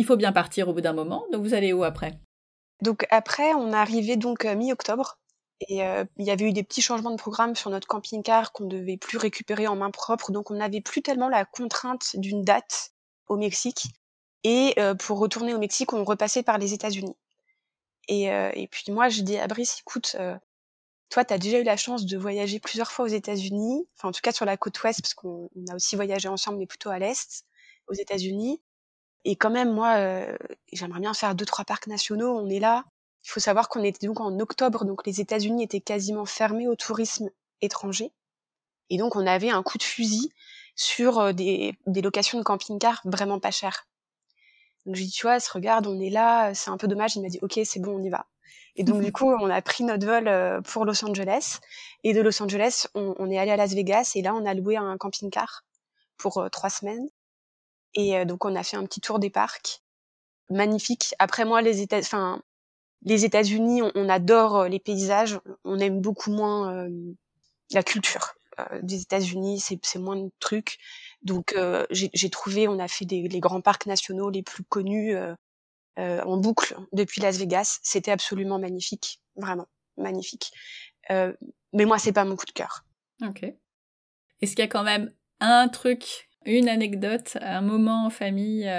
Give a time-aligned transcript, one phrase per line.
[0.00, 1.24] il faut bien partir au bout d'un moment.
[1.32, 2.18] Donc vous allez où après?
[2.82, 5.18] Donc après, on est arrivé donc mi-octobre.
[5.68, 5.80] Et
[6.16, 9.18] il y avait eu des petits changements de programme sur notre camping-car qu'on devait plus
[9.18, 10.32] récupérer en main propre.
[10.32, 12.92] Donc on n'avait plus tellement la contrainte d'une date
[13.28, 13.84] au Mexique.
[14.42, 17.14] Et pour retourner au Mexique, on repassait par les États-Unis.
[18.08, 20.16] Et, et, puis moi, je dis à Brice, écoute,
[21.10, 24.12] toi, tu as déjà eu la chance de voyager plusieurs fois aux États-Unis, enfin en
[24.12, 26.98] tout cas sur la côte ouest, parce qu'on a aussi voyagé ensemble, mais plutôt à
[27.00, 27.44] l'est,
[27.88, 28.62] aux États-Unis.
[29.24, 30.26] Et quand même, moi,
[30.72, 32.38] j'aimerais bien faire deux, trois parcs nationaux.
[32.38, 32.84] On est là.
[33.24, 36.74] Il faut savoir qu'on était donc en octobre, donc les États-Unis étaient quasiment fermés au
[36.74, 37.28] tourisme
[37.60, 38.12] étranger.
[38.88, 40.32] Et donc, on avait un coup de fusil
[40.74, 43.86] sur des, des locations de camping-car vraiment pas chères.
[44.86, 47.16] Donc j'ai dit, tu vois, se regarde, on est là, c'est un peu dommage.
[47.16, 48.26] Il m'a dit, ok, c'est bon, on y va.
[48.76, 51.58] Et donc du coup, on a pris notre vol euh, pour Los Angeles.
[52.02, 54.12] Et de Los Angeles, on, est allé à Las Vegas.
[54.14, 55.64] Et là, on a loué un camping-car
[56.16, 57.08] pour euh, trois semaines.
[57.94, 59.82] Et euh, donc on a fait un petit tour des parcs,
[60.50, 61.14] magnifique.
[61.18, 62.42] Après moi, les États, enfin
[63.02, 65.40] les États-Unis, on, adore les paysages.
[65.64, 66.86] On aime beaucoup moins
[67.70, 68.34] la culture
[68.82, 69.58] des États-Unis.
[69.60, 70.78] C'est moins de trucs.
[71.22, 71.56] Donc
[71.90, 75.34] j'ai trouvé, on a fait des, les grands parcs nationaux les plus connus euh,
[75.98, 77.80] euh, en boucle depuis Las Vegas.
[77.82, 80.50] C'était absolument magnifique, vraiment magnifique.
[81.10, 81.34] Euh,
[81.72, 82.84] mais moi, c'est pas mon coup de cœur.
[83.22, 83.42] Ok.
[84.40, 88.70] Est-ce qu'il y a quand même un truc, une anecdote, un moment en famille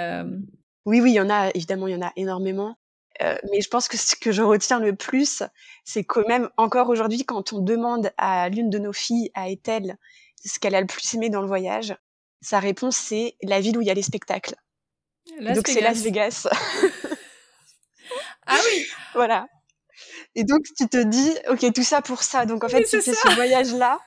[0.84, 1.50] Oui, oui, il y en a.
[1.54, 2.76] Évidemment, il y en a énormément.
[3.20, 5.42] mais je pense que ce que je retiens le plus,
[5.84, 9.96] c'est quand même encore aujourd'hui, quand on demande à l'une de nos filles, à Ethel,
[10.44, 11.94] ce qu'elle a le plus aimé dans le voyage,
[12.40, 14.56] sa réponse, c'est la ville où il y a les spectacles.
[15.40, 16.48] donc c'est Las Vegas.
[18.46, 18.86] ah oui.
[19.14, 19.46] Voilà.
[20.34, 22.46] Et donc tu te dis, ok, tout ça pour ça.
[22.46, 23.98] Donc en fait, tu fais ce voyage-là,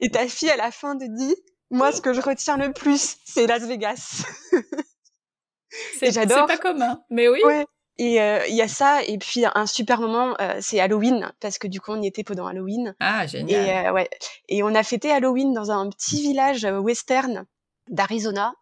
[0.00, 1.34] et ta fille à la fin te dit,
[1.70, 4.24] moi, ce que je retiens le plus, c'est Las Vegas.
[6.02, 6.46] J'adore.
[6.48, 7.40] C'est pas commun, mais oui.
[7.44, 7.66] Ouais.
[7.98, 11.58] Et euh, il y a ça, et puis un super moment, euh, c'est Halloween, parce
[11.58, 12.94] que du coup on y était pendant Halloween.
[13.00, 13.66] Ah génial.
[13.66, 14.10] Et euh, ouais,
[14.48, 17.46] et on a fêté Halloween dans un petit village western
[17.88, 18.52] d'Arizona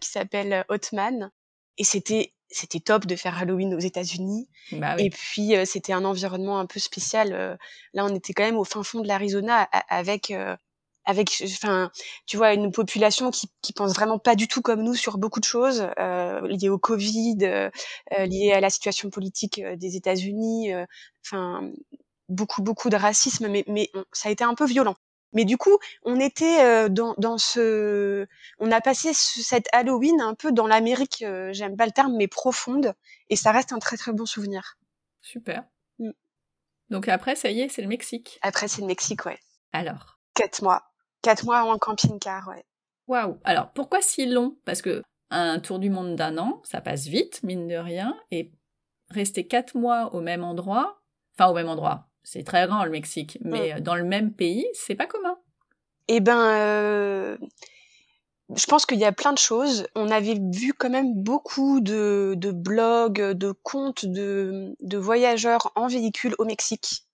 [0.00, 1.30] qui s'appelle Hotman
[1.78, 4.46] et c'était c'était top de faire Halloween aux États-Unis.
[4.72, 5.06] Bah oui.
[5.06, 7.58] Et puis c'était un environnement un peu spécial.
[7.94, 10.34] Là, on était quand même au fin fond de l'Arizona avec
[11.06, 11.90] avec enfin
[12.26, 15.40] tu vois une population qui qui pense vraiment pas du tout comme nous sur beaucoup
[15.40, 17.70] de choses euh, liées au Covid, euh,
[18.26, 20.72] liées à la situation politique des États-Unis.
[21.24, 21.70] Enfin
[22.28, 24.96] beaucoup beaucoup de racisme, mais mais ça a été un peu violent.
[25.34, 28.26] Mais du coup, on était euh, dans, dans, ce,
[28.60, 32.28] on a passé cette Halloween un peu dans l'Amérique, euh, j'aime pas le terme, mais
[32.28, 32.94] profonde,
[33.30, 34.78] et ça reste un très très bon souvenir.
[35.20, 35.64] Super.
[35.98, 36.10] Mm.
[36.90, 38.38] Donc après, ça y est, c'est le Mexique.
[38.42, 39.38] Après, c'est le Mexique, ouais.
[39.72, 40.20] Alors?
[40.34, 40.93] Quatre mois.
[41.24, 42.64] Quatre mois en camping-car, ouais.
[43.06, 43.38] Waouh.
[43.44, 44.56] Alors pourquoi si long?
[44.66, 48.52] Parce que un tour du monde d'un an, ça passe vite, mine de rien, et
[49.10, 51.00] rester quatre mois au même endroit,
[51.34, 53.80] enfin au même endroit, c'est très grand le Mexique, mais mm.
[53.80, 55.38] dans le même pays, c'est pas commun.
[56.08, 57.38] Eh ben, euh,
[58.54, 59.86] je pense qu'il y a plein de choses.
[59.94, 65.86] On avait vu quand même beaucoup de, de blogs, de comptes de, de, voyageurs en
[65.86, 67.06] véhicule au Mexique.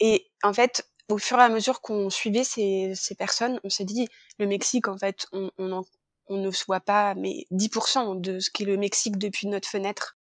[0.00, 4.08] Et en fait, au fur et à mesure qu'on suivait ces, personnes, on s'est dit,
[4.38, 5.50] le Mexique, en fait, on,
[6.28, 10.16] ne soit pas mais 10% de ce qu'est le Mexique depuis notre fenêtre.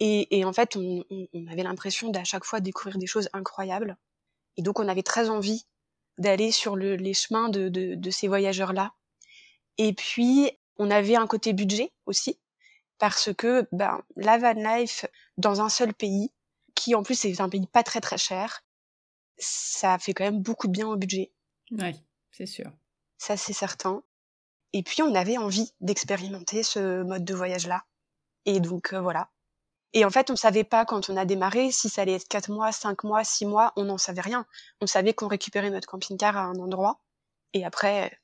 [0.00, 1.04] Et, en fait, on,
[1.50, 3.96] avait l'impression d'à chaque fois découvrir des choses incroyables.
[4.56, 5.66] Et donc, on avait très envie
[6.18, 8.92] d'aller sur le, les chemins de ces voyageurs-là.
[9.78, 12.38] Et puis, on avait un côté budget aussi,
[12.98, 15.06] parce que ben, la van life
[15.36, 16.32] dans un seul pays,
[16.74, 18.62] qui en plus est un pays pas très très cher,
[19.38, 21.32] ça fait quand même beaucoup de bien au budget.
[21.70, 21.94] Oui,
[22.30, 22.70] c'est sûr.
[23.18, 24.02] Ça, c'est certain.
[24.72, 27.84] Et puis, on avait envie d'expérimenter ce mode de voyage-là.
[28.44, 29.30] Et donc, euh, voilà.
[29.94, 32.50] Et en fait, on savait pas quand on a démarré si ça allait être 4
[32.50, 34.46] mois, 5 mois, 6 mois, on n'en savait rien.
[34.80, 37.00] On savait qu'on récupérait notre camping-car à un endroit.
[37.54, 38.18] Et après.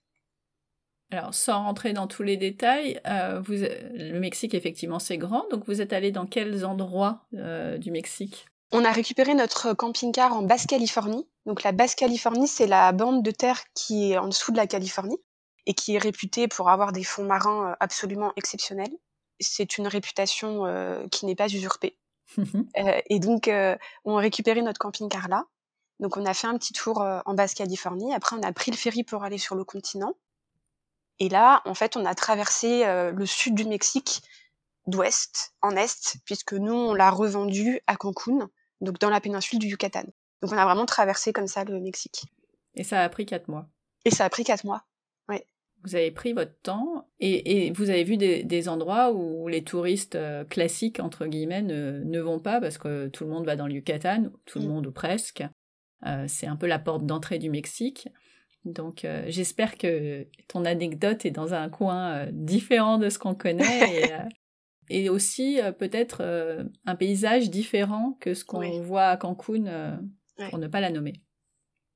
[1.11, 5.49] Alors, sans rentrer dans tous les détails, euh, vous, le Mexique, effectivement, c'est grand.
[5.51, 8.47] Donc, vous êtes allé dans quels endroits euh, du Mexique?
[8.75, 11.27] On a récupéré notre camping-car en Basse-Californie.
[11.47, 15.19] Donc, la Basse-Californie, c'est la bande de terre qui est en dessous de la Californie
[15.67, 18.95] et qui est réputée pour avoir des fonds marins euh, absolument exceptionnels
[19.41, 21.99] c'est une réputation euh, qui n'est pas usurpée.
[22.39, 25.45] euh, et donc, euh, on a récupéré notre camping-car là.
[26.01, 28.13] Donc, on a fait un petit tour en Basse-Californie.
[28.13, 30.15] Après, on a pris le ferry pour aller sur le continent.
[31.21, 34.21] Et là, en fait, on a traversé le sud du Mexique
[34.89, 38.51] d'ouest en est, puisque nous, on l'a revendu à Cancun,
[38.85, 40.05] donc dans la péninsule du Yucatan.
[40.43, 42.25] Donc, on a vraiment traversé comme ça le Mexique.
[42.75, 43.69] Et ça a pris quatre mois.
[44.05, 44.85] Et ça a pris quatre mois,
[45.29, 45.39] oui.
[45.85, 50.45] Vous avez pris votre temps et, vous avez vu des, endroits où les touristes euh,
[50.45, 54.31] classiques, entre guillemets, ne, vont pas parce que tout le monde va dans le Yucatan,
[54.45, 54.69] tout le mm.
[54.69, 55.45] monde ou presque.
[56.07, 58.09] Euh, c'est un peu la porte d'entrée du Mexique.
[58.65, 64.27] Donc euh, j'espère que ton anecdote est dans un coin différent de ce qu'on connaît
[64.89, 66.23] et, aussi peut-être
[66.87, 70.01] un paysage différent que ce qu'on voit à Cancun,
[70.51, 71.15] pour ne pas la nommer.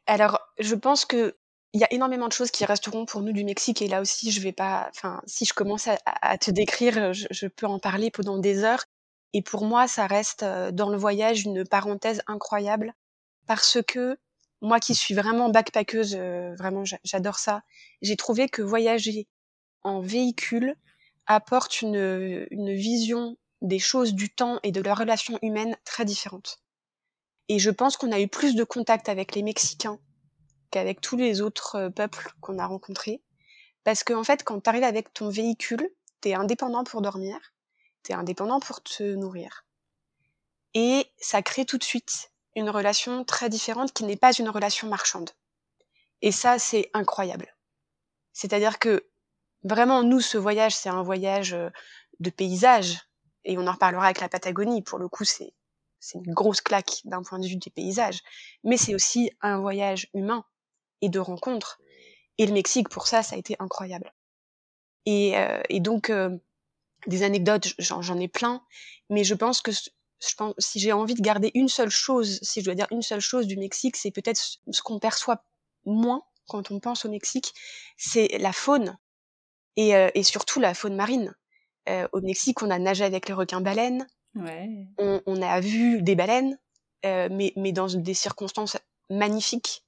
[0.06, 1.37] Alors, je pense que
[1.75, 3.82] il y a énormément de choses qui resteront pour nous du Mexique.
[3.82, 7.67] Et là aussi je vais pas enfin si je commence à, te décrire je, peux
[7.67, 8.85] en parler pendant des heures.
[9.35, 12.94] Et pour moi ça reste euh, dans le voyage une parenthèse incroyable.
[13.46, 14.19] Parce que
[14.62, 17.62] moi qui suis vraiment backpackeuse euh, vraiment j'adore ça
[18.02, 19.29] j'ai trouvé que voyager
[19.82, 20.75] en véhicule
[21.29, 26.61] apporte une, vision des choses du temps et de leurs relations humaines très différentes
[27.49, 29.99] et je pense qu'on a eu plus de contact avec les Mexicains
[30.71, 33.23] qu'avec tous les autres euh, peuples qu'on a rencontrés.
[33.85, 35.89] Parce qu'en en fait, quand tu arrives avec ton véhicule,
[36.21, 37.39] tu es indépendant pour dormir,
[38.03, 39.65] tu es indépendant pour te nourrir.
[40.75, 44.89] Et ça crée tout de suite une relation très différente qui n'est pas une relation
[44.89, 45.31] marchande.
[46.21, 47.57] Et ça, c'est incroyable.
[48.35, 49.09] C'est-à-dire que
[49.65, 51.71] vraiment, nous, ce voyage, c'est un voyage euh,
[52.21, 52.99] de paysage.
[53.45, 54.83] Et on en reparlera avec la Patagonie.
[54.83, 55.53] Pour le coup, c'est,
[56.15, 58.21] une grosse claque d'un point de vue des paysages.
[58.65, 60.45] Mais c'est aussi un voyage humain
[61.01, 61.79] et de rencontres.
[62.39, 64.13] Et le Mexique, pour ça, ça a été incroyable.
[65.07, 66.37] Et, euh, et donc, euh,
[67.07, 68.63] des anecdotes, j'en ai plein,
[69.09, 72.61] mais je pense que je pense, si j'ai envie de garder une seule chose, si
[72.61, 74.41] je dois dire une seule chose du Mexique, c'est peut-être
[74.71, 75.45] ce qu'on perçoit
[75.85, 77.55] moins quand on pense au Mexique,
[77.97, 78.99] c'est la faune
[79.76, 81.35] et, euh, et, surtout la faune marine.
[81.88, 84.69] Euh, au Mexique, on a nagé avec les requins-baleines, ouais.
[84.99, 86.59] on, on, a vu des baleines,
[87.06, 88.76] euh, mais, mais dans des circonstances
[89.09, 89.85] magnifiques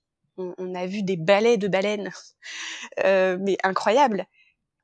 [0.58, 2.10] on, a vu des balais de baleines,
[3.04, 4.26] euh, mais incroyables.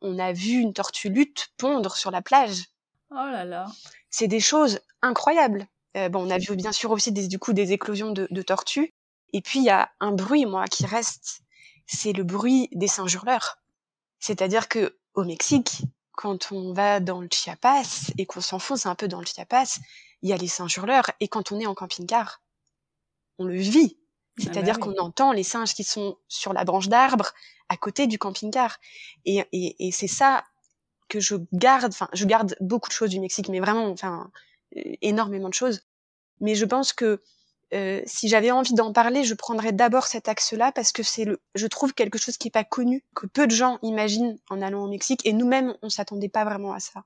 [0.02, 2.64] On a vu une tortue lutte pondre sur la plage.
[3.10, 3.66] Oh là là.
[4.10, 5.66] C'est des choses incroyables.
[5.96, 8.94] Euh, bon, on a vu bien sûr aussi des, du coup des éclosions de, tortues.
[9.32, 11.40] Et puis il y a un bruit, moi, qui reste.
[11.87, 13.58] C'est le bruit des singes hurleurs.
[14.20, 15.82] C'est-à-dire que au Mexique,
[16.12, 19.78] quand on va dans le Chiapas et qu'on s'enfonce un peu dans le Chiapas,
[20.22, 21.10] il y a les singes hurleurs.
[21.20, 22.42] Et quand on est en camping-car,
[23.38, 23.98] on le vit.
[23.98, 27.32] Ah C'est-à-dire bah qu'on entend les singes qui sont sur la branche d'arbre
[27.68, 28.78] à côté du camping-car.
[29.24, 30.44] Et, et, et c'est ça
[31.08, 31.92] que je garde.
[31.92, 34.30] Enfin, je garde beaucoup de choses du Mexique, mais vraiment, enfin,
[35.02, 35.82] énormément de choses.
[36.40, 37.22] Mais je pense que
[37.74, 41.40] euh, si j'avais envie d'en parler, je prendrais d'abord cet axe-là parce que c'est le,
[41.54, 44.84] je trouve quelque chose qui est pas connu, que peu de gens imaginent en allant
[44.84, 47.04] au Mexique, et nous-mêmes, on s'attendait pas vraiment à ça.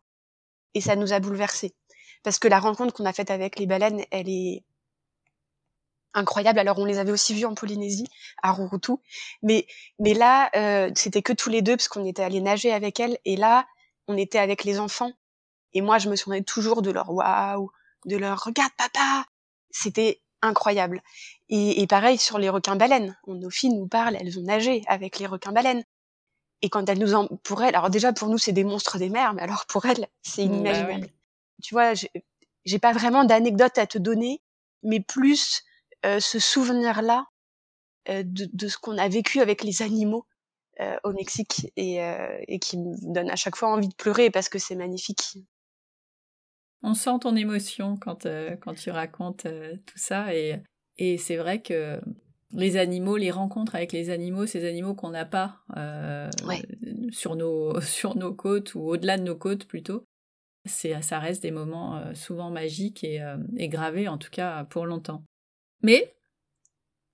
[0.74, 1.74] Et ça nous a bouleversés.
[2.22, 4.62] Parce que la rencontre qu'on a faite avec les baleines, elle est,
[6.14, 6.58] incroyable.
[6.58, 8.06] Alors on les avait aussi vus en Polynésie,
[8.42, 8.92] à Rurutu,
[9.42, 9.66] mais
[9.98, 13.18] mais là euh, c'était que tous les deux parce qu'on était allés nager avec elles
[13.24, 13.66] et là
[14.08, 15.12] on était avec les enfants
[15.72, 17.70] et moi je me souvenais toujours de leur waouh,
[18.06, 19.24] de leur regarde papa,
[19.70, 21.02] c'était incroyable.
[21.48, 25.18] Et, et, pareil sur les requins baleines, nos filles nous parlent, elles ont nagé avec
[25.18, 25.84] les requins baleines.
[26.62, 29.08] Et quand elles nous en, pour elles, alors déjà pour nous c'est des monstres des
[29.08, 31.08] mers, mais alors pour elles c'est mmh, bah inimaginable.
[31.62, 31.92] Tu vois,
[32.64, 34.40] j'ai pas vraiment d'anecdotes à te donner,
[34.82, 35.62] mais plus
[36.06, 37.26] euh, ce souvenir-là
[38.08, 40.26] euh, de, de, ce qu'on a vécu avec les animaux
[40.80, 41.98] euh, au Mexique et,
[42.48, 45.38] et qui me donne à chaque fois envie de pleurer parce que c'est magnifique.
[46.82, 48.26] On sent ton émotion quand,
[48.60, 49.46] quand tu racontes
[49.86, 50.56] tout ça et,
[50.96, 52.00] et c'est vrai que
[52.52, 56.28] les animaux, les rencontres avec les animaux, ces animaux qu'on n'a pas euh,
[57.10, 60.04] sur, nos, sur nos côtes ou au-delà de nos côtes plutôt,
[60.64, 63.20] c'est, ça reste des moments souvent magiques et,
[63.56, 65.22] et, gravés en tout cas pour longtemps.
[65.82, 66.14] Mais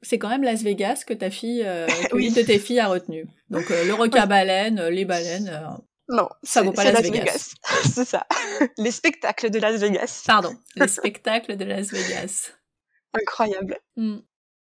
[0.03, 2.33] c'est quand même Las Vegas que ta fille, euh, oui.
[2.33, 3.27] de tes filles a retenu.
[3.51, 5.51] Donc euh, le requin baleine, euh, les baleines.
[6.09, 7.55] Non, ça vaut pas Las, Vegas.
[7.85, 8.27] c'est ça.
[8.79, 10.23] Les spectacles de Las Vegas.
[10.27, 12.53] Pardon, les spectacles de Las Vegas.
[13.13, 13.79] Incroyable.
[13.97, 14.19] Hmm.